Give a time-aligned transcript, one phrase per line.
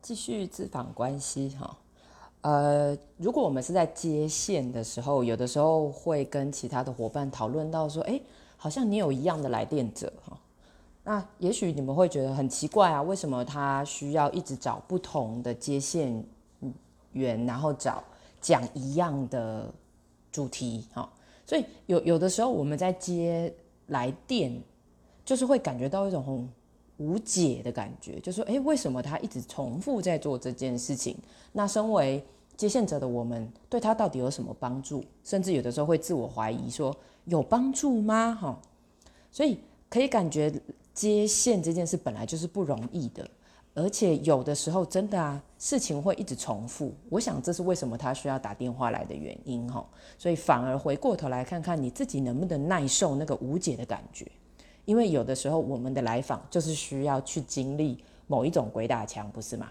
[0.00, 1.76] 继续自访关系哈，
[2.42, 8.20] 呃，如果我们是在接线的时候，有的时候会跟其他的伙伴讨论到说，哎，
[8.56, 10.38] 好像你有一样的来电者哈，
[11.04, 16.24] 那也许你们会觉得很奇怪啊，为什么他需要一直找不同的接线
[17.12, 18.02] 员，然后找
[18.40, 19.72] 讲一样的
[20.30, 21.08] 主题哈？
[21.46, 23.52] 所以有有的时候我们在接
[23.86, 24.60] 来电，
[25.24, 26.48] 就是会感觉到一种。
[26.98, 31.16] 无解的感觉，就说：诶，为什么他一直重复在做这件事情？
[31.52, 32.24] 那身为
[32.56, 35.04] 接线者的我们，对他到底有什么帮助？
[35.24, 38.36] 甚至有的时候会自我怀疑，说有帮助吗？
[38.40, 38.60] 哈，
[39.30, 40.52] 所以可以感觉
[40.92, 43.30] 接线这件事本来就是不容易的，
[43.74, 46.92] 而且有的时候真的啊，事情会一直重复。
[47.08, 49.86] 我想这是为什么他需要打电话来的原因，哈。
[50.18, 54.26] 所以反而回过头来看看你自己能不能耐受那个无解的感觉。
[54.88, 59.68] 因为有的时候，我们的来访就是需要去经历某一种鬼打墙，不是吗？